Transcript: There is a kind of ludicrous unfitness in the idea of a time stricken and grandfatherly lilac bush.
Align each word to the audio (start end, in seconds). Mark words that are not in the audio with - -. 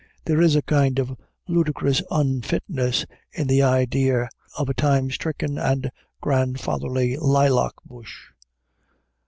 There 0.25 0.41
is 0.41 0.55
a 0.55 0.63
kind 0.63 0.97
of 0.97 1.15
ludicrous 1.47 2.01
unfitness 2.09 3.05
in 3.33 3.45
the 3.45 3.61
idea 3.61 4.29
of 4.57 4.67
a 4.67 4.73
time 4.73 5.11
stricken 5.11 5.59
and 5.59 5.91
grandfatherly 6.21 7.17
lilac 7.17 7.73
bush. 7.85 8.29